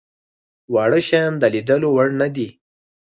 واړه 0.73 0.99
شيان 1.07 1.31
د 1.39 1.43
ليدلو 1.53 1.87
وړ 1.95 2.07
نه 2.21 2.27
دي. 2.35 2.47